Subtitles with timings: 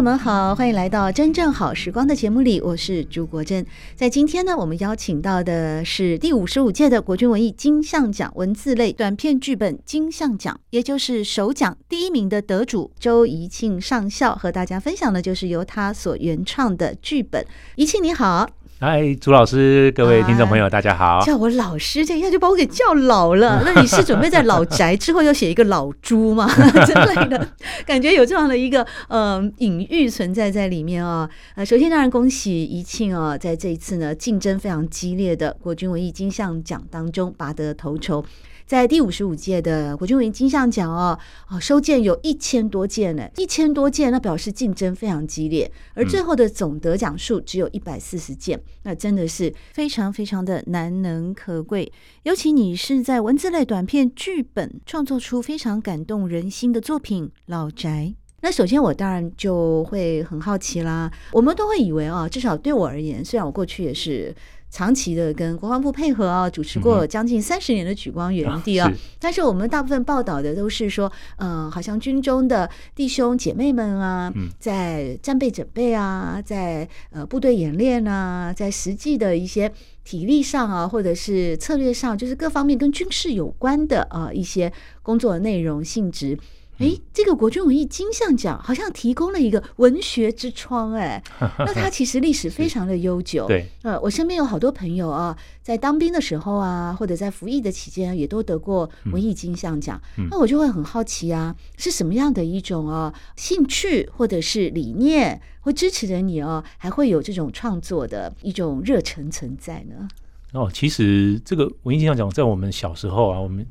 [0.00, 3.66] 友们好，欢迎来到真正好时光的节目里，我是朱国珍。
[3.94, 17.44] 在今天呢，我们邀请到的是第五十五届的国军文艺金像奖文字类短片剧本金像奖，也就是首奖第一名的得主周怡庆上校，和大家分享的就是由他所原创的剧本。
[17.76, 18.48] 怡庆你好。
[18.82, 21.18] 嗨，朱老师，各位听众朋友，大家好。
[21.18, 23.60] 啊、叫我老师，这一下就把我给叫老了。
[23.68, 26.48] 那你是准备在老宅之后要写一个老朱吗？
[26.86, 27.46] 之类的，
[27.84, 31.28] 感觉有这样的一个呃隐喻存在在里面啊。
[31.56, 38.24] 呃，首先当然恭喜怡庆哦，在这一次呢竞争非常激烈的国军文艺金像奖当中拔得头筹。
[38.70, 41.18] 在第五十五届的国军文艺金像奖哦，
[41.48, 51.92] 哦，收件有一千多件呢，一千多件，那表示竞争非常激烈，而最后的总得奖数只有一百四十件，那真的是非常非常的难能可贵。
[52.22, 64.32] 尤其你是在文字类短片剧本创作出非常感动人心的作品《老宅》，那首先我当然就会很好奇啦，我们都会以为啊，至少对我而言，虽然我过去也是。
[64.70, 79.70] 长期的跟国防部配合啊，主持过将近三十年的举光园地啊，嗯、但是我们大部分报道的都是说，嗯、呃，好像军中的弟兄姐妹们啊，在战备准备啊，在呃部队演练啊，在实际的一些
[80.04, 86.38] 体力上啊，或者是策略上，就是各方面跟军事有关的啊一些工作的内容性质。
[86.80, 91.22] 哎，这个国军文艺金像奖好像提供了一个文学之窗，哎，
[91.58, 93.46] 那它其实历史非常的悠久。
[93.46, 100.00] 对，呃，我身边有好多朋友啊，在当兵的时候啊，或者在服役的期间，也都得过文艺金像奖。
[100.16, 110.08] 嗯、那我就会很好奇啊，是什么样的一种啊兴趣或者是理念，会支持着你哦、啊，还会有这种创作的一种热忱存在呢？
[110.52, 113.66] 哦，其实这个文艺金像奖在我们小时候啊，我们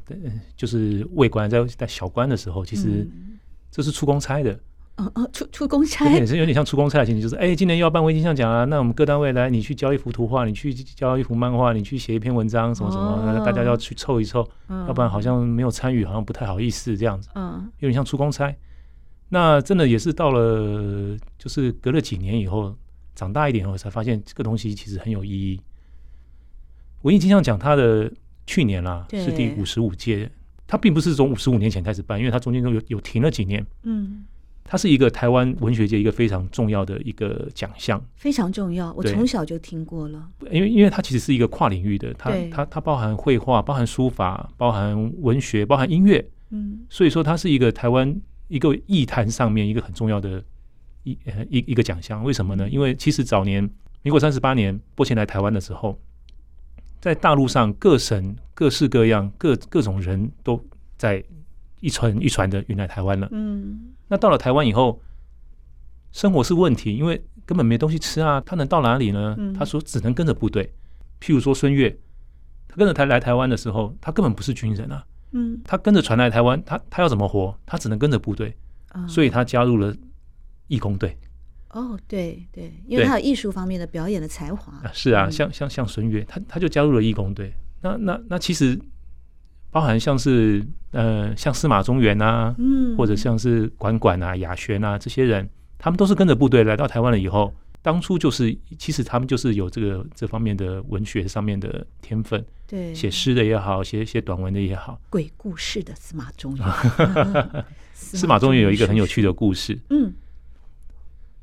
[0.55, 3.07] 就是未官在在小官的时候，其实
[3.69, 4.57] 这是出公差的。
[4.95, 17.29] 哦哦，出出公 差也是有点像出公差的情景，就是哎，今年又要办文艺金像奖啊，那我们各单位来，你去交一幅图画，你去交一幅漫画，你去写一篇文章，什么什么，大家要去凑一凑，要不然好像没有参与，好像不太好意思这样子。
[17.35, 18.53] 嗯，有点像出公差。
[19.29, 22.75] 那真的也是到了，就是隔了几年以后，
[23.15, 25.61] 长大一点以后，才发现这个东西其实很有意义。
[27.03, 28.11] 文艺金像奖，它的
[28.45, 30.29] 去年啦、啊、是第五十五届，
[30.67, 33.65] 它并不是从五十五年前开始办，因为它中间都有有停了几年。
[33.83, 34.25] 嗯，
[34.63, 38.91] 它是一个台湾文学界一个非常重要的一个奖项，非常重要。
[38.93, 46.23] 我从小就听过了，因为因为它其实是一个跨领域的，它它它包含绘画、包含书法、包含文学、包含音乐。
[46.49, 48.13] 嗯，所以说它是一个台湾
[48.47, 50.43] 一个艺坛上面一个很重要的
[51.03, 51.17] 一
[51.49, 52.23] 一一个奖项。
[52.23, 52.69] 为什么呢？
[52.69, 53.63] 因为其实早年
[54.01, 55.97] 民国三十八年波前来台湾的时候。
[56.99, 60.63] 在大陆上，各省各式各样、各各种人都
[60.97, 61.23] 在
[61.79, 63.27] 一船一船的运来台湾了。
[63.31, 65.01] 嗯，那到了台湾以后，
[66.11, 68.41] 生活是问题，因为根本没东西吃啊。
[68.41, 69.37] 他能到哪里呢？
[69.57, 70.73] 他说只能跟着部队。
[71.21, 71.89] 譬如说孙越，
[72.67, 75.05] 他跟着台来台湾的时候，他根本不是军人啊。
[75.31, 77.57] 嗯，他跟着船来台湾，他他要怎么活？
[77.65, 78.55] 他只能跟着部队，
[79.07, 79.95] 所以他加入了
[80.67, 81.17] 义工队。
[81.71, 84.73] 哦，对对，因为他有艺术方面的表演的才华。
[84.73, 87.53] 啊是啊，像像像孙悦，他他就加入了义工队。
[87.81, 88.77] 那那那其实
[89.71, 104.99] 包含像是呃像司马中原啊，嗯，或者像是管管啊、雅轩啊这些人，他们都是跟着部队来到台湾了以后，当初就是其实他们就是有这个这方面的文学上面的天分，对，写诗的也好，写写短文的也好。
[105.09, 106.67] 鬼故事的司马中原，
[107.93, 110.11] 司马中原有一个很有趣的故事，嗯。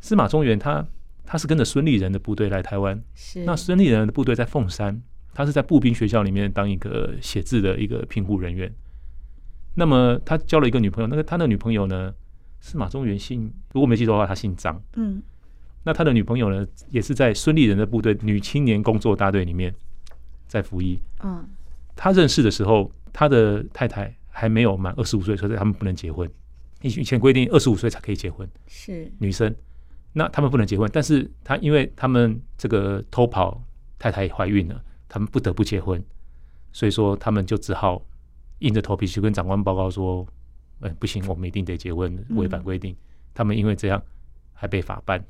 [0.06, 0.86] 司马中原他
[1.24, 5.02] 他是跟着孙立人的部队来台湾，是那孙立人的部队在凤山，
[5.34, 8.72] 他是在步兵学校里面当一个写字的一个评护人员。
[9.74, 12.14] 那么他交了一个女朋友，那个他的女朋友呢，
[12.60, 14.80] 司马中原姓，如果没记错的话，他姓张。
[14.94, 15.20] 嗯，
[15.82, 19.74] 那他的女朋友呢，也是在孙立人的部队女青年工作大队里面
[20.46, 21.00] 在服役。
[21.24, 21.44] 嗯，
[21.96, 26.30] 他认识的时候，他的太太还没有满二十五岁，所以他们不能结婚。
[26.82, 29.52] 以以前规定二十五岁才可以结婚，是女生。
[30.18, 33.62] 那他们不能结婚，但是他因为他们这个偷跑，
[33.98, 36.02] 太太怀孕了，他们不得不结婚，
[36.72, 38.02] 所以说他们就只好
[38.60, 40.26] 硬着头皮去跟长官报告说，
[40.80, 42.94] 哎，不行，我们一定得结婚，违反规定。
[42.94, 42.96] 嗯、
[43.34, 44.02] 他们因为这样
[44.54, 45.22] 还被法办。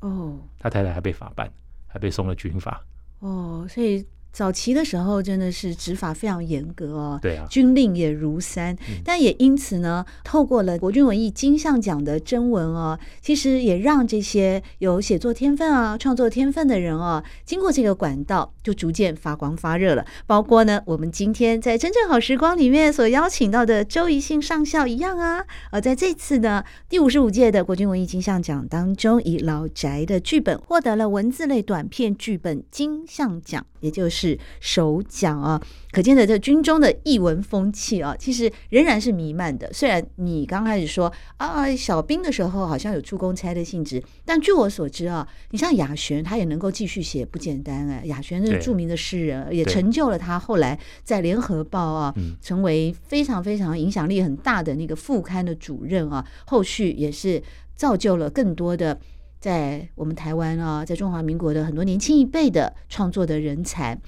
[0.00, 1.50] 哦，他太太还被法办，
[1.86, 2.84] 还被送了军法。
[3.20, 4.06] 哦，所以。
[4.36, 20.04] 早期的时候真的是执法非常严格哦，对啊，军令也如山，嗯、但也因此呢，透过了国军文艺金像奖的征文哦，其实也让这些有写作天分啊、创作天分的人哦，经过这个管道就逐渐发光发热了。
[20.26, 34.25] 包括呢，我们今天在真正好时光里面所邀请到的周怡信上校一样啊，呃，在这次呢第五十五届的国军文艺金像奖当中，以《老宅》的剧本获得了文字类短片剧本金像奖，也就是。
[34.26, 35.60] 是首奖啊，
[35.92, 39.72] 可见的这军中的异文风气啊，其实仍然是弥漫的。
[39.72, 48.02] 虽然你刚开始说啊，小兵的时候好像有出公差的性质，但据我所知啊，你像雅璇，他也能够继续写，不简单哎。
[48.06, 56.26] 亚璇是著名的诗人，也成就了他后来在联合报啊，成为非常非常影响力很大的那个副刊的主任啊。
[56.46, 57.42] 后续也是
[57.76, 58.98] 造就了更多的。
[59.40, 63.98] 在我们台湾啊，在中华民国的很多年轻一辈的创作的人才。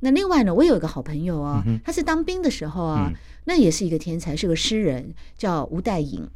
[0.00, 3.14] 那另外呢，我有一个好朋友啊，嗯、他是当兵的时候啊，嗯、
[3.44, 6.28] 那也是一个天才，是个诗人，叫吴岱颖。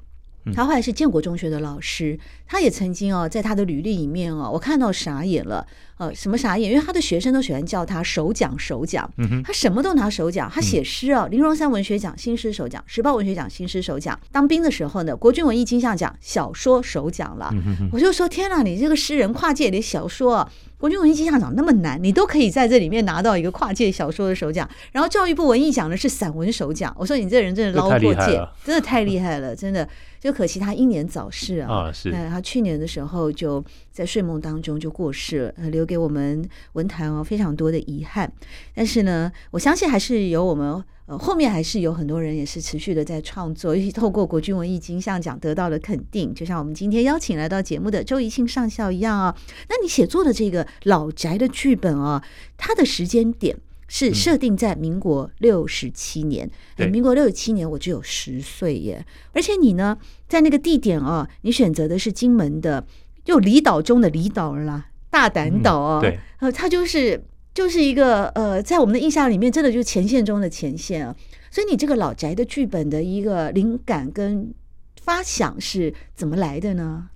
[0.54, 5.66] 他后来是建国中学的老师，他也曾经哦，在他的履历里面哦，我看到傻眼了。
[5.98, 6.70] 呃，什么傻眼？
[6.70, 9.10] 因为他的学生都喜欢叫他首奖首奖，
[9.42, 10.50] 他什么都拿首奖。
[10.52, 14.20] 他写诗啊，林荣三文学奖新诗首奖，时报文学奖新诗首奖。
[14.30, 17.50] 当兵的时候呢，国军文艺金像奖小说首奖了。
[17.90, 20.46] 我就说天哪，你这个诗人跨界的小说，
[20.78, 24.68] 国军文艺金像奖那么难，你都可以在这里面拿到一个跨界小说的首奖。
[24.92, 26.94] 然后教育部文艺奖呢是散文首奖。
[26.98, 29.88] 我说你这人真的捞过界，真的太厉害了，真的。
[30.18, 31.86] 就可惜他英年早逝啊！
[31.86, 32.10] 啊，是。
[32.10, 38.30] 他去年的时候就在睡梦当中就过世了，留给我们文坛哦非常多的遗憾。
[38.74, 46.34] 但是呢，我相信还是有我们呃后面还是有很多人也是持续的在创作，尤其透过国军文艺金像奖得到了肯定。
[46.34, 49.36] 就像我们今天邀请来到节目的周怡庆上校一样啊，
[49.68, 52.22] 那你写作的这个老宅的剧本啊，
[52.56, 53.56] 它的时间点。
[53.88, 62.84] 是设定在民国六十七年，嗯、民国六十七年我只有十岁耶，而且你呢，在那个地点啊，你选择的是金门的，
[63.24, 67.22] 就离岛中的离岛啦，大胆岛啊，嗯、对，呃，它就是
[67.56, 71.16] 就是一个呃，在我们的印象里面，真的就是前线中的前线啊，
[71.50, 74.52] 所以你这个老宅的剧本的一个灵感跟
[75.00, 77.08] 发想是怎么来的呢？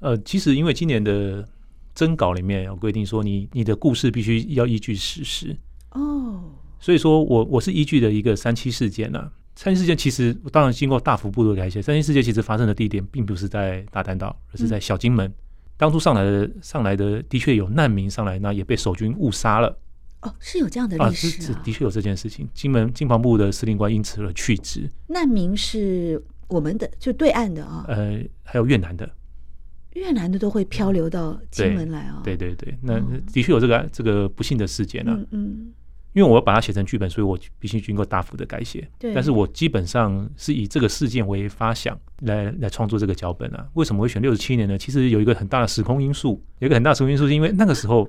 [0.00, 1.46] 呃，其实因为今年的
[1.94, 5.56] 征稿里面有规定说你，你你的故事必须要依据事实。
[5.92, 6.42] 哦，
[6.80, 9.30] 所以说我我是依据的一个三七事件呢、啊。
[9.54, 11.80] 三七事件其实当然经过大幅度的改写。
[11.80, 15.26] 三七事件其实发生的地点并不是在大丹岛，而是在小金门。
[15.28, 15.34] 嗯、
[15.76, 19.78] 当初上来的上来的的确有难民上来，那也被守军误杀了。
[20.22, 22.48] 哦，是有这样的历史啊，啊是，的确有这件事情。
[22.54, 24.90] 金门金防部的司令官因此而去职。
[25.08, 27.84] 难民是我们的，就对岸的啊。
[27.88, 29.08] 呃，还有越南的。
[29.92, 32.20] 越南的都会漂流到金门来啊、哦。
[32.24, 32.98] 对对对，那
[33.32, 35.12] 的确有这个这个不幸的事件啊。
[35.14, 35.72] 嗯嗯。
[36.16, 38.88] 因为我要把它写成剧本，所以我必须经过大幅的改写。
[38.98, 43.66] 对，但是我基本上是以这个事件为发想来来创作这个脚本啊。
[43.74, 44.78] 为什么会选六十七年呢？
[44.78, 48.08] 其实有一个很大的时空因素，有一个很大的时空因素是因为那个时候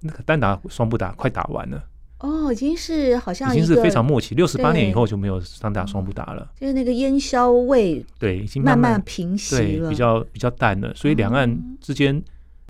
[0.00, 1.84] 那个单打双不打快打完了。
[2.20, 12.22] 哦，已经是好像已经是非常默契，六十八年以后就没有单打双不打了，就是那个烟硝味对已经慢慢平息了，对比较比较淡了，所以两岸之间。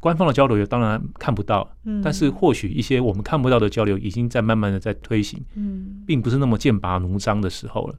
[0.04, 7.94] 官方的交流也当然看不到，嗯，但是或许一些我们看不到的交流已经在慢慢的在推行，嗯，并不是那么剑拔弩张的时候了。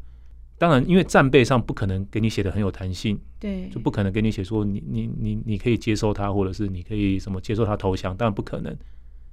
[0.59, 8.77] 当然，因为战备上不可能给你写的很有弹性，对，就不可能给你写说你你你你可以接受他，或者是你可以什么接受他投降，当然不可能。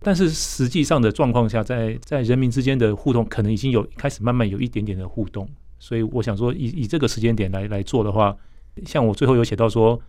[0.01, 5.47] 但是实际上的状况下，在在人民之间的互动，可能已经有开始慢慢有一点点的互动。
[5.79, 8.35] 所以我想说以，以以这个时间点来来做的话，
[8.87, 10.01] 像我最后有写到说。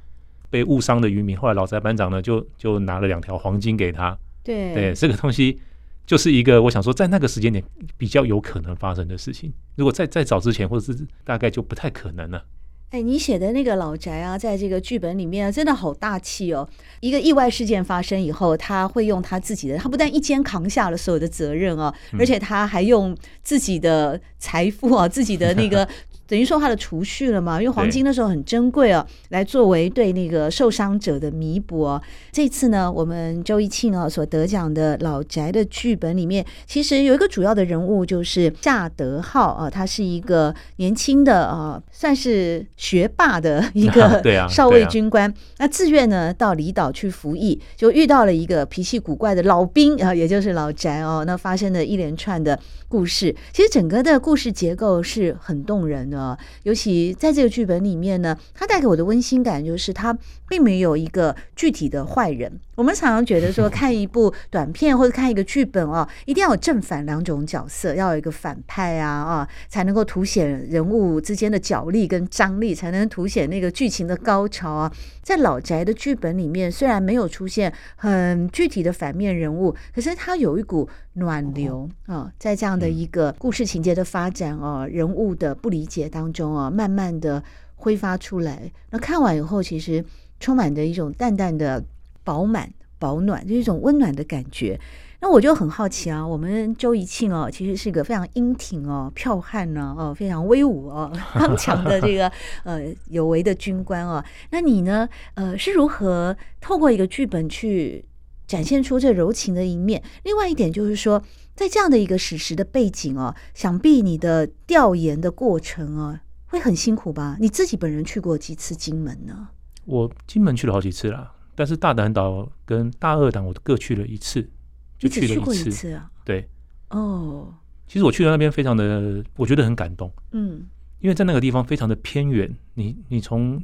[0.53, 4.15] 被误伤的渔民，后来老宅班长呢，就就拿了两条黄金给他。
[4.43, 5.59] 对对，这个东西
[6.05, 7.63] 就是一个我想说，在那个时间点
[7.97, 9.51] 比较有可能发生的事情。
[9.75, 12.45] 如果在在早之前，或者是大概就不太可能了。
[12.91, 16.69] 哎，你写的那个老宅啊，在这个剧本里面啊真的好大气哦。
[16.99, 25.89] 一个意外事件发生以后，他会用他自己的，他不但一肩扛下了所有的责任啊，而且他还用自己的财富啊，自己的那个。
[26.33, 32.01] 等于说他的储蓄了嘛，因为黄金那时候很珍贵哦，来作为对那个受伤者的弥补哦。
[32.31, 45.31] 这次呢，我们周一庆哦所得奖的老宅的剧本里面，其实有一个主要的人物就是夏德浩啊，他是一个年轻的啊，算是学霸的一个 少尉军官。
[45.59, 51.23] 那自愿呢到离岛去服役，就遇到了一个脾气古怪的老兵啊，也就是老宅哦。
[51.27, 56.22] 那发生了一连串的故事，其实整个的故事结构是很动人的，
[56.63, 62.59] 尤其在这个剧本里面呢，它带给我的温馨感就是它并没有一个具体的坏人。
[62.75, 74.91] 我们常常觉得说， 看一部短片或者看一个剧本哦，一定要有正反两种角色，要有一个反派啊啊，才能够凸显人物之间的角力跟张力，才能凸显那个剧情的高潮啊。
[75.21, 87.43] 在老宅的剧本里面，虽然没有出现很具体的反面人物，可是它有一股暖流啊，在这样的一个故事情节的发展啊，人物的不理解当中啊，慢慢的
[87.75, 88.71] 挥发出来。
[88.89, 90.03] 那看完以后，其实
[90.39, 91.83] 充满着一种淡淡的。
[92.23, 94.79] 饱满、保暖，就是一种温暖的感觉。
[95.21, 102.29] 那我就很好奇啊，我们周怡庆哦，其实是一个非常英挺哦、剽悍呢哦，非常威武哦、 刚强的这个
[102.65, 104.21] 呃有为的军官哦。
[104.49, 105.07] 那你呢？
[105.35, 108.03] 呃，是如何透过一个剧本去
[108.45, 110.03] 展现出这柔情的一面？
[110.23, 111.23] 另外一点就是说，
[111.55, 117.37] 在这样的一个史实的背景哦，想必你的调研的过程啊，会很辛苦吧？
[117.39, 119.47] 你自己本人去过几次金门呢？
[119.85, 121.31] 我金门去了好几次了。
[121.55, 124.49] 但是大胆岛跟大二岛我各去了一次，
[124.97, 126.09] 就去了一次，一次啊。
[126.25, 126.47] 对，
[126.89, 127.53] 哦，
[127.87, 130.11] 其实我去的那边非常的，我觉得很感动。
[130.31, 130.65] 嗯，
[130.99, 133.63] 因为在那个地方非常的偏远，你你从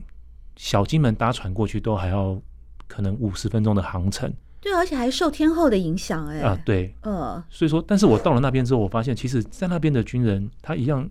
[0.55, 2.39] 小金门搭船过去都还要
[2.87, 4.31] 可能五十分钟的航程。
[4.61, 6.41] 对，而且还受天后的影响，哎。
[6.41, 11.09] 啊，对，呃，所以说，但是我到了那边之后，我发现其实，在那边的军人，他一样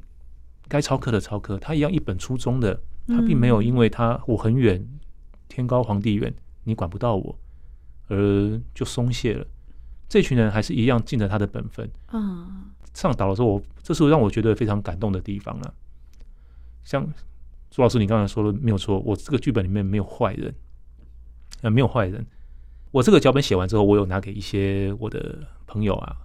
[0.69, 4.87] 该操课的操课，他一样一本初中的，他并没有因为他我很远，
[5.49, 6.33] 天高皇帝远。
[6.69, 7.39] 你管不到我，
[8.09, 9.47] 而就松懈了。
[10.07, 11.91] 这群人还是一样尽着他的本分。
[12.13, 15.75] 嗯，上岛的时候我，我这是让我觉得非常感动的地方了。
[16.85, 17.07] 像
[17.71, 20.55] 朱老师，你刚才说的没有错，我这个剧本里面没有坏人，
[21.63, 22.27] 呃，没有坏人。
[22.91, 26.17] 我这个脚本写完之后，我有拿给一些我的朋友啊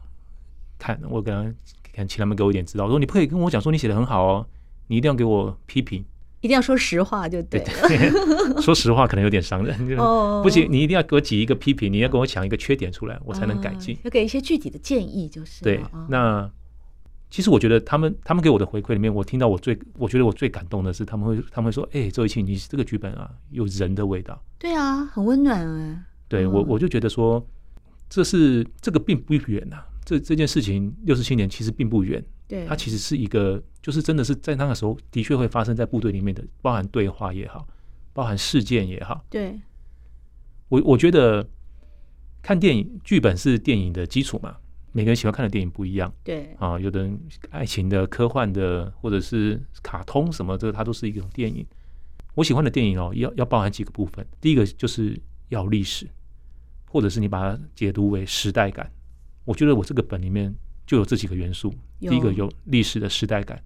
[0.78, 1.56] 看，我跟他
[1.94, 4.48] 看，请他们给我一点指导，说你不可以跟我讲说你写的很好哦，
[4.88, 6.06] 你一定要给我批评。
[6.44, 7.88] 一定要说实话就对了。
[7.88, 9.74] 对 对说实话可能有点伤人。
[9.98, 13.98] 哦，不行，你一定要给我挤一个批评，你要跟我讲一个缺点出来，我才能改进。
[14.04, 15.64] 要给一些具体的建议，就是。
[15.64, 16.52] 对，那
[17.30, 26.04] 其实我觉得他们他们给我的回馈里面，我听到我最我觉得我最感动的是，他们会他们会说：“哎，周一庆，你这个剧本啊，有人的味道。”对啊，很温暖啊。
[26.28, 27.42] 对我我就觉得说，
[28.10, 32.22] 这是这个并不远呐，这这件事情六十七年其实并不远。
[32.48, 37.68] 对，它其实是一个，就是真的是在那个时候的确会发生在部队里面的，包含对话也好，
[38.12, 39.26] 包含事件也好。
[39.30, 39.60] 对，
[40.68, 41.48] 我我觉得
[42.42, 44.58] 看电影剧本是电影的基础嘛，
[44.92, 46.14] 每个人喜欢看的电影不一样。
[46.24, 47.20] 对啊，有的人
[47.50, 51.66] 爱情的、科幻的，或者是卡通什么，这个它都是一种电影。
[52.36, 55.20] 我喜欢的电影哦，要要包含几个部分，第一个就是
[55.50, 56.08] 要历史，
[56.90, 58.92] 或者是你把它解读为时代感。
[59.46, 60.54] 我觉得我这个本里面。
[60.86, 63.62] 就有这几个元素，第一个有历史的时代感，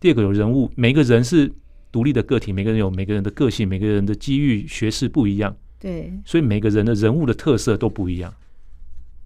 [0.00, 1.52] 第二个有人物，每个人是
[1.92, 8.34] 独立的个体，每个人有每个人的个性，每个人的机遇、学识不一样，对，所以每个人的人物的特色都不一样。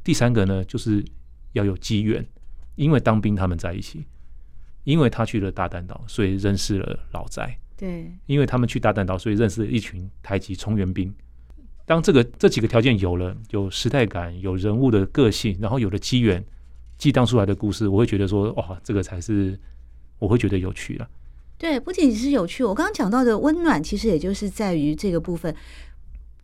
[0.04, 1.04] 第三个呢，就是
[1.52, 2.24] 要有机缘，
[2.76, 4.04] 因为当兵他们在一起，
[4.84, 11.12] 因为他去了大嶝岛，所以认识了老宅，对，因为他们去大嶝岛，所以认识了一群台籍从援兵。
[11.84, 16.44] 当这个这几个条件有了，有时代感，有人物的个性，然后有了机缘。
[17.02, 19.59] 激荡出来的故事，我会觉得说，哇，这个才是
[20.21, 21.09] 我会觉得有趣了。
[21.59, 25.52] 对，不仅仅是有趣，我刚刚讲到的温暖，其实也就是在于这个部分。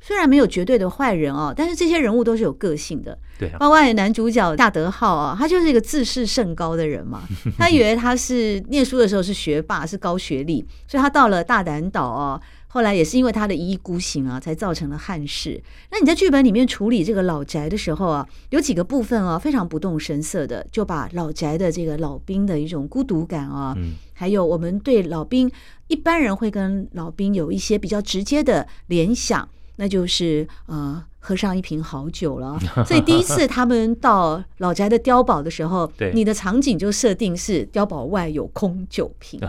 [0.01, 3.17] 虽然没有绝对的坏人哦，但是这些人物都是有个性的。
[3.39, 7.23] 对啊，包括男主角大德浩啊，他就是一个自视甚高的人嘛。
[7.57, 12.43] 他以为他是念书的时候是学霸，是高学历，所以他到了大胆岛啊。
[12.69, 15.61] 后来也是因为他的一意孤行啊，才造成了憾事。
[15.91, 25.51] 那你在剧本里面处理这个老宅的时候啊，有几个部分啊，非常不动声色的，就把老宅的这个老兵的一种孤独感啊，嗯，还有我们对老兵，
[25.87, 31.03] 一般人会跟老兵有一些比较直接的联想，那就是呃。
[31.21, 39.39] 喝上一瓶好酒了，所以第一次 他们到老宅的碉堡的时候，你的场景就设定是碉堡外有空酒瓶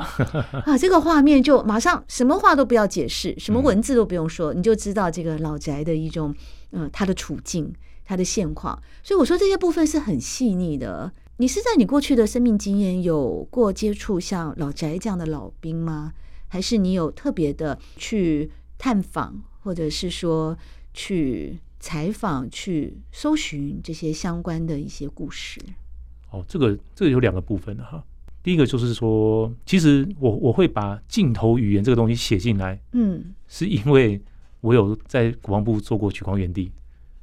[0.66, 6.36] 啊，这个画面就马上什么话都不要解释，什么文字都不用说，你就知道这个老宅的一种
[6.72, 8.78] 嗯，他的处境，他的现况。
[9.02, 11.10] 所以我说这些部分是很细腻的。
[11.38, 16.12] 你是在你过去的生命经验有过接触像老宅这样的老兵吗？
[16.50, 20.58] 还是你有特别的去探访，或者是说
[20.94, 25.60] 去采访、去搜寻这些相关的一些故事？
[26.32, 28.04] 哦，这个这个有两个部分的哈。
[28.42, 34.20] 第一个就是说，其实我我会把镜头语言这个东西写进来，嗯， 是因为
[34.62, 36.72] 我有在国防部做过取光园地，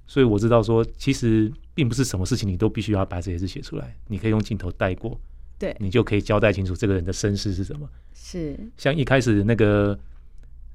[0.07, 5.19] 所以我知道说，其实并不是什么事情你都必须要把这些字写出来，你可以用镜头带过，
[5.59, 7.89] 对，你就可以交代清楚这个人的身世是什么。
[8.13, 9.99] 是像一开始那个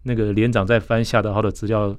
[0.03, 1.96] 那个连长在翻夏德浩的资料，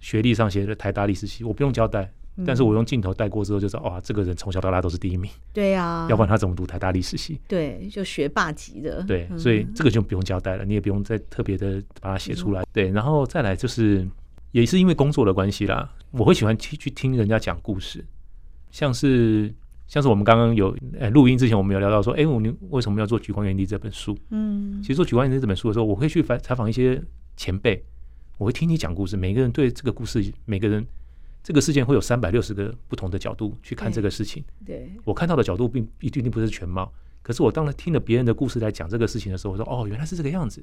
[0.00, 2.12] 学历上写的台大历史系，我不用交代。
[2.44, 5.30] 但是我用镜头带过之后，就知道哇，这个人从小到大都是第一名。
[5.54, 7.40] 对呀，要不然他怎么读台大历史系？
[7.48, 9.02] 对，就学霸级的。
[9.04, 12.62] 对，所以这个就不用交代了，你也不用再特别的把它写出来。
[12.74, 14.06] 对，然后再来就是，
[14.50, 18.04] 也是因为工作的关系啦，我会喜欢去去听人家讲故事，
[18.70, 19.50] 像是
[19.86, 24.16] 像是我们刚刚有呃录音之前，我们有聊到说，哎，我们为什么要做《举光原地》这本书？
[24.30, 27.02] 嗯，其实做《举光原地》这本书的时候，我会去采采访一些
[27.36, 27.84] 前辈，
[28.38, 30.86] 我会听你讲故事，每个人对这个故事，每个人。
[31.42, 34.42] 这个事件会有三百六十个不同的角度去看这个事情。
[34.64, 36.92] 对，我看到的角度并一定不是全貌。
[37.22, 40.60] 可是我当听了别人的故事来讲这个事情的时候，我说：“哦，原来是这个样子。”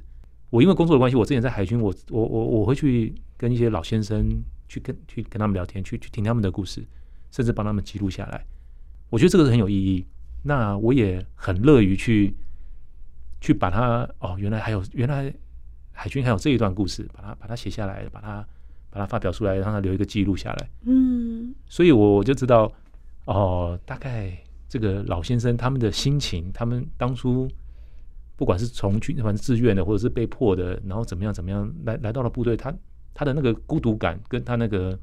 [0.51, 4.27] 我因为工作的关系，我之前在海军，我我我我会去跟一些老先生
[4.68, 6.86] 去跟去跟他们聊天，去去听他们的故事，
[7.32, 8.46] 甚至帮他们记录下来。
[9.13, 10.05] 我觉得这个是很有意义。
[10.41, 12.36] 那我也很乐于去
[13.39, 15.34] 去把它哦，原来还有原来
[15.91, 18.46] 海军还有这一段故事，把它把它写下来，把它。
[18.96, 20.70] 把它发表出来，让它留一个记录下来。
[20.84, 22.72] 嗯，所以我就知道，
[23.25, 24.32] 哦，大概
[24.70, 27.50] 这个老先生他们的心情，他们当初
[28.36, 32.72] 不管是从军，反正自愿的，或者是被迫的，然后怎么样怎么样来来到了部队，他
[33.15, 34.96] 他的那个孤独感，跟他那个，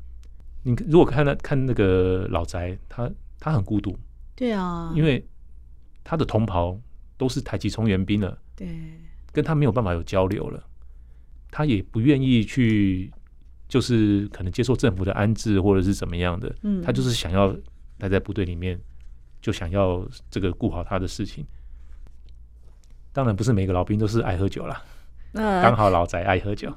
[0.62, 3.98] 你如果看那看那个老宅，他他很孤独。
[4.36, 5.26] 对啊，因为
[6.04, 6.78] 他的同袍
[7.16, 8.68] 都是台籍从援兵了，对，
[9.32, 10.62] 跟他没有办法有交流了，
[11.50, 13.10] 他也不愿意去。
[13.70, 17.56] 就是可能接受政府的安置或者是怎么样的，嗯，他就是想要
[17.98, 18.76] 待在部队里面，
[19.40, 21.46] 就想要这个顾好他的事情。
[23.12, 24.82] 当然不是每个老兵都是爱喝酒啦，
[25.34, 26.68] 呃，刚好老宅爱喝酒。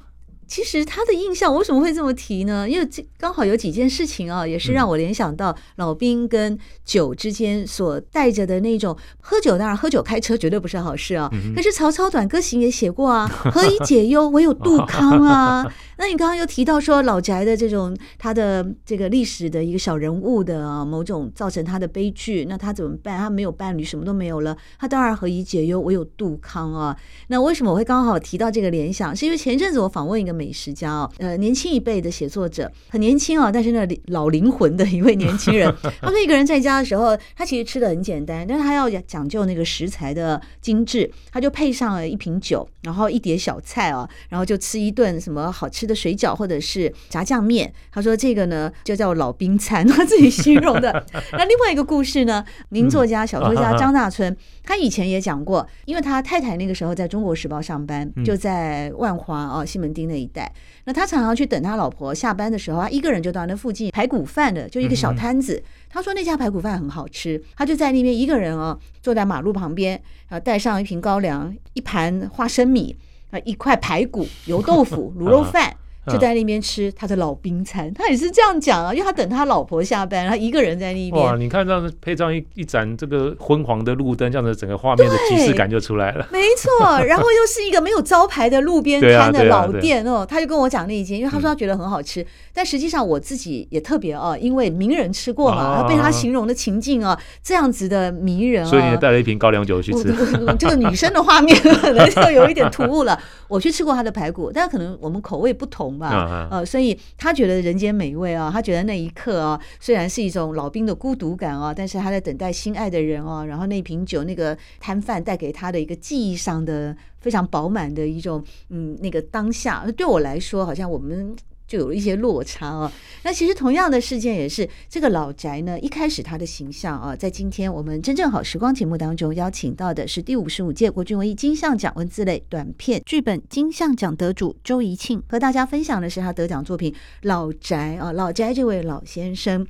[0.46, 2.68] 其实他的印象，我为什么会这么提呢？
[2.68, 9.56] 因为这刚好有几件事情啊，也是让我联想到老兵跟酒之间所带着的那种喝酒。
[9.56, 11.30] 当然，喝酒开车绝对不是好事啊。
[11.54, 15.64] 可是曹操《短歌行》也写过啊，“何以解忧，唯有杜康”啊。
[15.96, 23.16] 那你刚刚又提到说老宅的这种他的这个历史的一个小人物的啊，某种造成他的悲剧，那他怎么办？
[23.16, 26.96] 他没有伴侣，什么都没有了，他当然何以解忧，唯有杜康啊。
[27.28, 29.14] 那为什么我会刚好提到这个联想？
[29.14, 35.72] 是因为前一阵子我访问一个美食家哦，呃，年轻一辈的写作者，很年轻哦，但是那老灵魂的一位年轻人。
[36.02, 47.72] 他说一个人在家的时候，他其实吃的很简单，但是他要讲究那个食材的精致，他就配上了一瓶酒，然后一碟小菜哦，然后就吃一顿什么好吃的水饺或者是炸酱面。
[47.92, 51.04] 他说这个呢就叫老兵餐，他自己形容的。
[51.32, 60.50] 那另外一个故事呢，名作家、小说家张大春，他以前也讲过，因为他太太那个时候在中国时报上班，就在万华啊西门町那一一带。
[60.84, 65.62] 那他常常去等他老婆下班的时候，他一个人就到那附近排骨饭的，就一个小摊子。
[65.88, 72.96] 他说那家排骨饭很好吃，他就在那边一个人啊，坐在马路旁边，啊，带上一瓶高粱，一盘花生米，
[73.30, 75.76] 啊，一块排骨、油豆腐、卤肉饭。
[76.06, 81.24] 就在那边吃他的老兵餐，他也是这样讲啊，因为他等他老婆下班，他一个人在那边。
[81.24, 86.26] 哇，你看这样子配上一一盏这个昏黄的路灯，这样子整个画面的即视感就出来了。
[86.32, 100.14] 没错，然后又是一个没有招牌的路边 摊的老店哦，他就跟我讲那一间，因为他说他觉得很好吃，但实际上我自己也特别哦，因为名人吃过嘛，他被他形容的情境啊，这样子的迷人啊，所以你带了一瓶高粱酒去吃，
[100.58, 103.18] 这个女生的画面可能就有一点突兀了。
[103.48, 105.93] 我去吃过他的排骨，但可能我们口味不同。
[105.98, 121.34] 吧，呃，所以他觉得人间美味啊，他觉得那一刻啊，虽然是一种老兵的孤独感啊，但是他在等待心爱的人啊，然后那瓶酒、那个摊贩带给他的一个记忆上的非常饱满的一种，嗯，那个当下，对我来说，好像我们。
[121.66, 122.92] 就有了一些落差啊。
[123.22, 138.12] 那其实同样的事件也是这个老宅呢，一开始他的形象啊，在今天我们真正好时光节目当中邀请到的是第五十五届国军文艺金像奖文字类短片剧本金像奖得主周怡庆，和大家分享的是他得奖作品《老宅》啊。
[138.12, 139.66] 老宅这位老先生，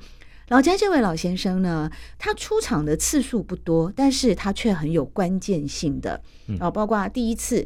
[0.49, 6.21] 老宅这位老先生呢，他出场的次数不多，但是他却很有关键性的
[6.59, 7.65] 啊，包括第一次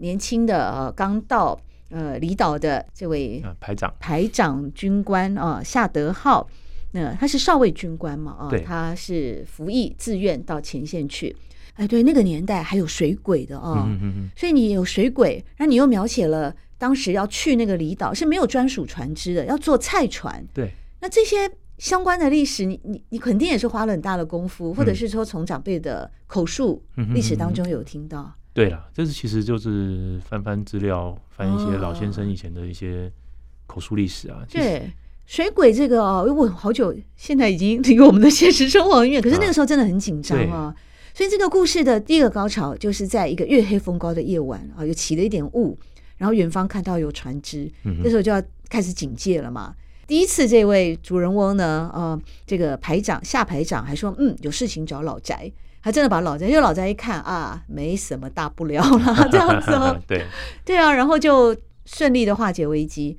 [0.00, 1.58] 年轻的呃刚到。
[1.90, 6.48] 呃，离岛的这位排长排长军官啊，夏德浩，
[6.92, 11.34] 那他是少尉军官嘛，啊，他是服役自愿到前线去。
[11.74, 20.44] 哎，对，那个年代还有水鬼的啊，嗯嗯嗯，所以你有水鬼，那你又描写了当时要去那个离岛是没有专属船只的，要坐菜船。
[20.52, 26.82] 对，那这些相关的历史，你你你肯定也是花了很大的功夫，或者是说从长辈的口述
[27.14, 28.32] 历史当中有听到。
[28.64, 33.10] 嗯、对了，这是其实就是翻翻资料，翻一些老先生以前的一些
[33.66, 34.44] 口述历史啊。
[34.48, 34.90] 对，
[35.26, 40.74] 水鬼这个哦，我好久现在已经离我们的现实生活很远，可是那个时候真的很紧张啊。
[41.12, 45.76] 所以这个故事的第一个高潮就是在一个月黑风高的夜晚啊，又起了一点雾，
[46.18, 49.74] 然后远方看到有船只，那时候就要开始警戒了嘛。
[50.06, 60.24] 第一次这位主人翁呢，呃，这个排长夏排长还说，嗯，有事情找老宅，还真的把老宅，因为老宅一看啊，没什么大不了了， 这样子哦， 对
[60.64, 63.18] 对啊，然后就顺利的化解危机。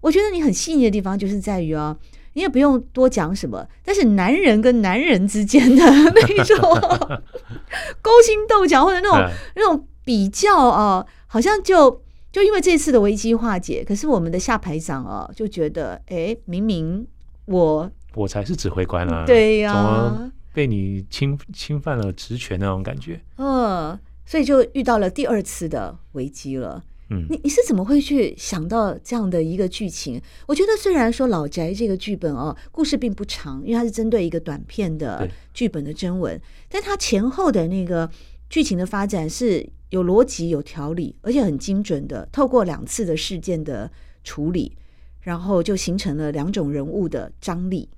[0.00, 1.96] 我觉得你很细腻的地方就是在于啊。
[2.34, 6.56] 你也不用多讲什么，但是男人跟男人之间的那种
[8.00, 17.04] 勾心斗角，或者那种那种比较啊，好像就就因为这次的危机化解，可是我们的下排长啊就觉得，哎，明明
[17.46, 26.82] 我我才是指挥官啊，对呀、被你侵侵犯了职权那种感觉，嗯，所以就遇到了第二次的危机了。
[27.10, 30.20] 嗯，你你是怎么会去想到这样的一个剧情？
[30.48, 38.10] 我觉得虽然说《老宅》这个剧本哦，故事并不长，因为它是针对一个短片的剧本的征文，但它前后的那个
[38.50, 42.28] 剧情的发展是有逻辑、有条理，而且很精准的。
[42.32, 43.88] 透过两次的事件的
[44.24, 44.76] 处理，
[45.20, 47.88] 然后就形成了两种人物的张力。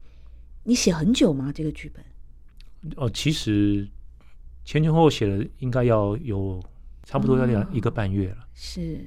[0.65, 1.51] 你写很久吗？
[1.55, 2.05] 这个剧本？
[2.97, 3.89] 哦，其实
[4.65, 6.63] 前前后后写了应该要有。
[7.03, 8.37] 差不多要两一个半月了。
[8.37, 9.05] 哦、是，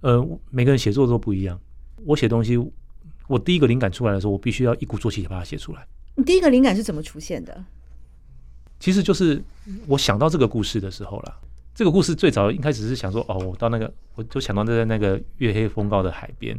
[0.00, 1.60] 呃，每个人写作都不一样。
[2.06, 2.56] 我写东西，
[3.26, 5.86] 我第一个灵感出来的时候，我必须要一鼓作气把它写出来。
[6.14, 7.62] 你第一个灵感是怎么出现的？
[8.80, 9.42] 其实就是
[9.88, 11.40] 我想到这个故事的时候了。
[11.74, 16.58] 这个故事最早一开始是想说，哦，我到那个，我就想到在那个月黑风高的海边，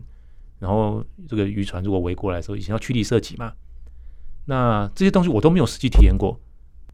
[0.60, 3.52] 然后这个渔船如果围过来的时候，以前要驱离射击嘛。
[4.46, 6.40] 那这些东西我都没有实际体验过。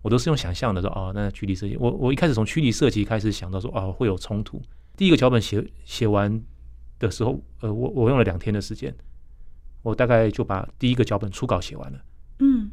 [0.01, 4.61] 我都是用想象的说哦，那驱离设计，我我一开始从驱离设计开始想到说哦，会有冲突。
[4.95, 6.41] 第一个脚本写写完
[6.99, 8.95] 的时候，呃，我我用了两天的时间，
[9.81, 11.99] 我大概就把第一个脚本初稿写完了。
[12.39, 12.71] 嗯，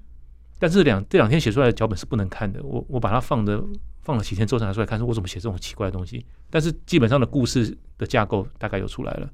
[0.60, 3.60] 但是两这两天写出来的脚本是不能看的，我我把它放着
[4.02, 6.24] 放了几天之后才拿出来看，说我怎么写这种奇怪的东西。
[6.48, 9.28] 但是基本上的故事的架构大概有出来了，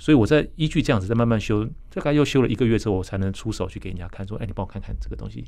[0.00, 5.44] 所以我在依据这样子再慢慢修，大概又修了一个月之后，我才能出手去给人家看，说，哎，你帮我看看这个东西。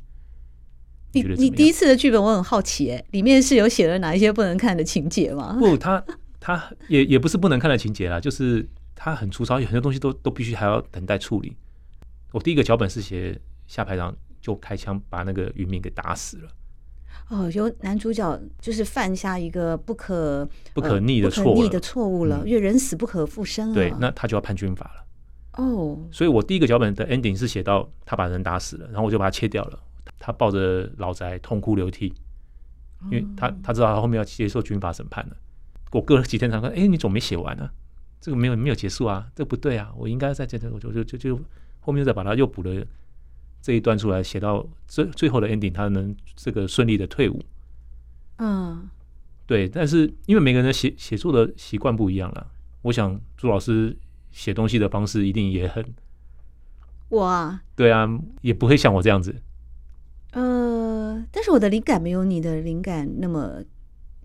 [1.11, 5.57] 你你第一次的剧本我很好奇哎，里面是有写了哪一些不能看的情节吗？
[5.59, 6.03] 不，他
[6.39, 11.55] 他也也不是不能看的情节啦，就是他很粗糙，有很多东西都都必须还要等待处理。
[12.31, 16.49] 我第一个脚本是写下排长就开枪把那个渔民给打死了。
[17.29, 23.73] 哦，有男主角就是犯下一个不可不可逆的错误，逆的错误了，因为人死不可复生啊。
[23.73, 25.63] 对，那他就要判军法了。
[25.63, 29.79] 哦，所以我第一个脚本的 ending 是写到他把人打死了，然后我就把他切掉了。
[30.19, 32.13] 他抱着老宅痛哭流涕，
[33.05, 35.35] 因为他他知道他后面要接受军法审判了。
[35.91, 37.69] 我隔了几天才说：“哎，你怎么没写完呢？
[38.19, 39.91] 这个没有没有结束啊，这个不对啊！
[39.97, 41.39] 我应该在这这，我就就就就
[41.81, 42.85] 后面再把它又补了
[43.63, 47.41] 这一段出来，写到最最后的 ending，他能这个顺利的退伍。”
[48.37, 48.89] 嗯，
[49.47, 49.69] 对。
[49.69, 53.97] 但是因为每个人的写写作的习惯不一样了，我想朱老师
[54.31, 55.85] 写东西的方式一定也很
[57.07, 58.09] 我啊，对啊，
[58.41, 59.33] 也不会像我这样子。
[60.31, 63.63] 呃，但是我的灵感没有你的灵感那么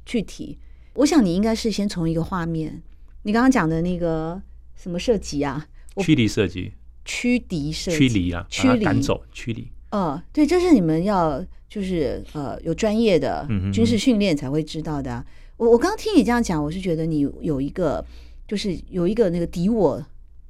[0.05, 0.59] 具体。
[0.95, 2.83] 我想你应该是先从一个画面，
[3.23, 4.43] 你刚刚讲的那个
[4.75, 6.73] 什么设计啊，驱离射击，
[7.09, 9.67] 驱敌射击，驱离啊，驱离赶走，驱离。
[9.91, 15.25] 哦，对，这是你们要就是呃有专业的军事训练才会知道的啊。
[15.57, 18.05] 我我刚刚听你这样讲，我是觉得你有一个
[18.47, 20.05] 就是有一个那个敌我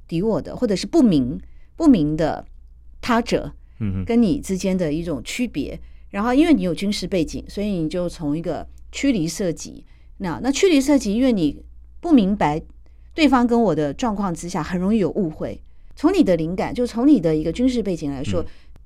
[0.07, 1.39] 敌我的，或者是不明
[1.77, 2.45] 不明的
[3.01, 3.53] 他者。
[3.81, 9.85] 嗯跟你之间的一种区别，然后因为你有军事背景，所以你就从一个驱离射击。
[10.17, 11.63] 那那驱离射击，因为你
[12.01, 12.61] 不明白
[13.13, 15.63] 对方跟我的状况之下，很容易有误会。
[15.99, 18.41] 从你的灵感，就从你的一个军事背景来说，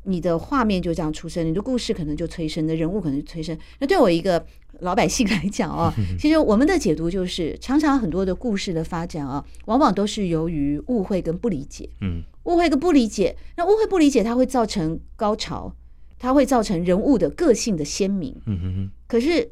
[0.06, 3.56] 你的画面就这样出生，你的故事可能就催生，你的人物可能就催生。
[3.78, 4.44] 那对我一个
[4.80, 11.88] 老百姓来讲啊， 其实我们的解读就是，常常很多的故事的发展啊，往往都是由于误会跟不理解。
[12.02, 12.24] 嗯。
[12.46, 15.72] 误会跟不理解，那误会不理解，它会造成高潮，
[16.18, 18.36] 它会造成人物的个性的鲜明。
[18.48, 18.90] 嗯哼哼。
[19.08, 19.52] 可是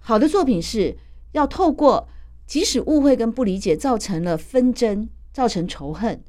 [0.00, 0.96] 好的作品是
[1.30, 2.08] 要透过，
[2.48, 6.20] 即使误会跟不理解造成了纷争，造成仇恨，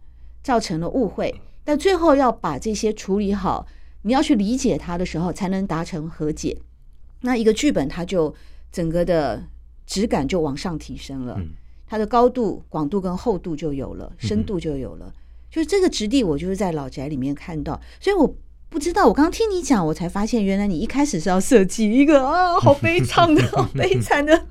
[0.48, 3.68] 造成了误会，但最后要把这些处理好，
[4.04, 6.58] 你要去理解它的时候，才能达成和解。
[7.20, 8.34] 那一个剧本，它就
[8.72, 9.44] 整个的
[9.86, 11.50] 质感就往上提升了，嗯、
[11.86, 15.08] 它的高度、广度跟厚度就有了，深度就有了。
[15.08, 15.14] 嗯、
[15.52, 18.34] 就是这个质地，我就是在老宅里面看到，所以我
[18.70, 19.06] 不知道。
[19.06, 24.46] 我刚刚听你讲，我才发现，原来你一开始是要设计一个啊，好悲惨的、 好悲惨的，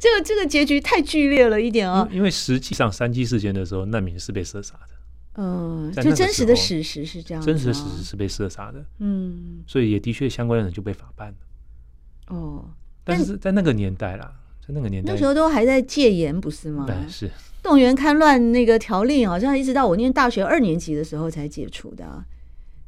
[0.00, 2.08] 这个这个结局太剧烈了一点啊。
[2.12, 4.99] 因为实际上三七事件的时候，难民是被射杀的。
[5.34, 8.84] 嗯，就真实的史实是这样，真实的史实是被射杀的。
[8.98, 12.34] 嗯，所以也的确相关的人就被法办了。
[12.36, 12.68] 哦，
[13.04, 16.84] 但是在那个年代啦，在那个年代，那时候都还在戒严，不是吗？
[16.84, 17.30] 对，是
[17.62, 22.24] 动员戡乱那个条令，好像一直到我念大学二年级的时候才解除的。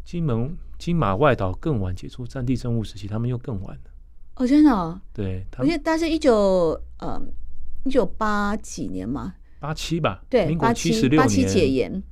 [0.04, 3.90] 金门、金马外岛更晚解除，战地政务时期他们又更晚了。
[4.34, 4.70] 哦，真的？
[4.72, 5.00] 哦？
[5.12, 7.22] 对，我记得大概是一九呃
[7.84, 10.24] 一九八几年嘛，八七吧？
[10.28, 12.02] 对，民国七十六年，八七解严。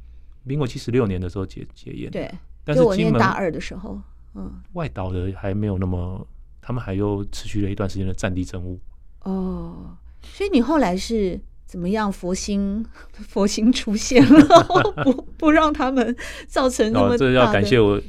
[0.51, 2.29] 民国七十六年的时候解解严，对，
[2.65, 3.97] 但是金门大二的时候，
[4.35, 6.27] 嗯，外岛的还没有那么，
[6.61, 8.81] 他们还又持续了一段时间的战地政务。
[9.23, 12.11] 哦，所以你后来是怎么样？
[12.11, 12.85] 佛心
[13.15, 14.45] 佛心出现了，
[15.05, 16.17] 不不让他们
[16.49, 17.19] 造成那么大的。
[17.19, 18.03] 这要感谢我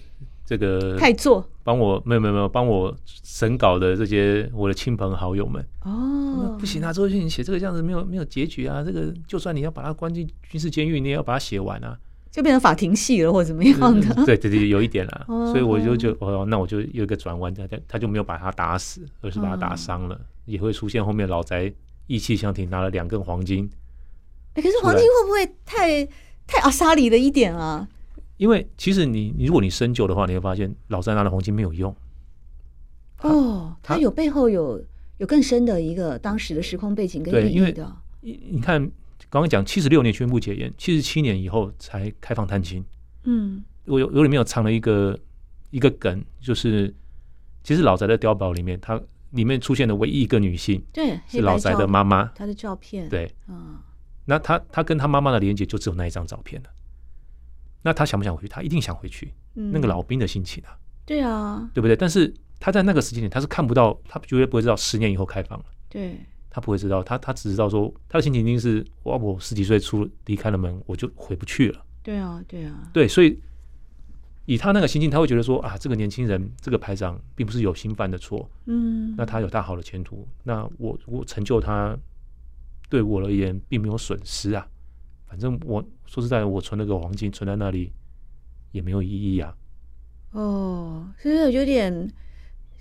[0.43, 5.63] 这个太座，帮我没有没有没有帮我审稿的这些我的亲朋好友们。
[5.84, 11.95] 哦，不行啊，周迅，你写这个这样子没有没有结局啊，这个就算你要把它关进军事监狱，你也要把它写完啊。
[12.31, 14.25] 就变成法庭戏了，或者怎么样的？
[14.25, 15.25] 对对对，有一点啦。
[15.51, 21.71] 所以我就就哦，那我就有一个转弯，他他就没有把他打死，而是把他打伤了，也会出现后面老宅
[22.07, 23.69] 义气相挺，拿了两根黄金。
[24.55, 26.05] 可是黄金会不会太
[26.47, 27.85] 太阿萨里了一点啊？
[28.37, 31.93] 因为其实你你如果你深究的话，你会发现老宅拿的黄金没有用。
[33.23, 34.81] 哦，它有背后有
[35.17, 37.93] 有更深的一个当时的时空背景跟意义的。
[38.21, 38.89] 你你看。
[39.31, 42.83] 刚刚讲七十六年宣布解严，七十七年以后才开放探亲。
[43.23, 45.17] 嗯，我有有里面有藏了一个
[45.69, 46.93] 一个梗，就是
[47.63, 53.07] 其实老宅的碉堡里面，它里面出现的唯一一个女性，对，是老宅的妈妈，她的照片。
[53.07, 53.77] 对，嗯，
[54.25, 56.69] 那她她跟她妈妈的连接就只有那一张照片了。
[57.83, 58.49] 那她想不想回去？
[58.49, 59.33] 她一定想回去。
[59.55, 61.95] 嗯，那个老兵的心情啊，对啊，对不对？
[61.95, 65.65] 但是他在那个时间点，他是看不到，他绝对不会知道十年以后开放了。
[65.87, 66.19] 对。
[66.53, 71.85] 他不会知道，他他只知道说，他的心情一定是哇，我十几岁出离开了门，我就回不去了。
[72.03, 73.39] 对啊，对啊，对，所以
[74.45, 81.97] 以他那个心境，他会觉得说啊，这个年轻人，这个排长并不是有心犯的错，嗯，那他有大好的前途，那我我成就他，
[82.89, 84.67] 对我而言并没有损失啊。
[85.27, 87.93] 反正我说实在的，我存了个黄金存在那里
[88.73, 89.55] 也没有意义啊。
[90.31, 92.11] 哦，所以有点。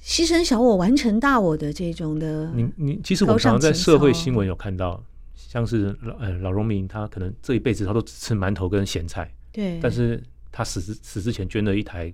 [0.03, 5.03] 牺牲小我，完成大我的这种的，你你其实我常常在社会新闻有看到，
[5.35, 12.13] 像是老呃老农民，他可能这一辈子他都只吃馒头跟咸菜，对，但是他死之死之前捐了一台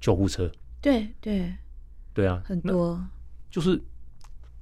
[0.00, 0.50] 救护车，
[0.80, 1.52] 对对。
[2.12, 3.04] 对啊，很多，
[3.50, 3.80] 就是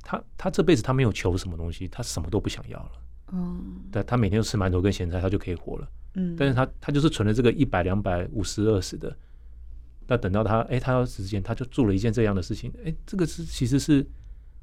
[0.02, 2.90] 他他这辈子他没有求什么东西，他什么都不想要了，
[3.32, 3.56] 哦，
[3.90, 9.14] 对，他每天都吃馒头跟咸菜，他就可以活了，嗯，但是他他就是存了这个一百两百五十二十的。
[10.06, 14.06] 那等到他，哎、欸，他要时间，他就做了一件这样的事情，哎、欸，这个是其实是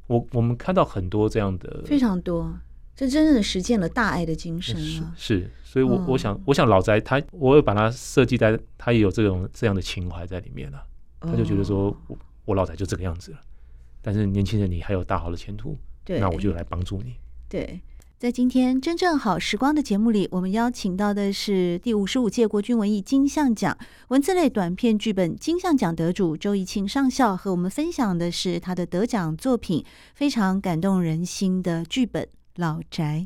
[0.08, 2.54] 我我们看到很多这样的，非常多，
[2.96, 5.14] 这真正的实践了大爱的精神了。
[5.16, 10.84] 是，是，所以我，我、想，我想老宅他，我会把它设计在，他也有这种这样的情怀在里面了。
[11.22, 13.40] 他就觉得说，我我老宅就这个样子了，
[14.02, 17.16] 但是年轻人你还有大好的前途，对，那我就来帮助你。
[17.48, 17.80] 对。
[18.20, 23.78] 在今天真正好时光的节目里，我们邀请到的是第五十五届国军文艺金像奖
[24.10, 32.24] 文字类短片剧本金像奖得主周怡庆上校，和我们分享的是他的得奖作品，非常感动人心的剧本
[32.58, 33.26] 《老宅》。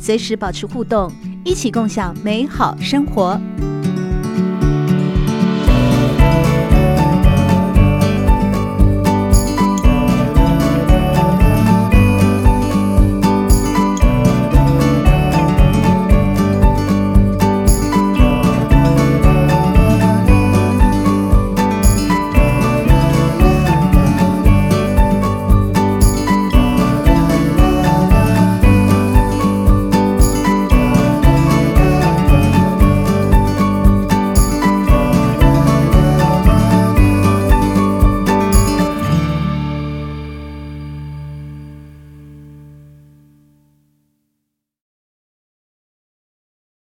[0.00, 1.12] 随时保持互动，
[1.44, 3.38] 一起共享美好生活。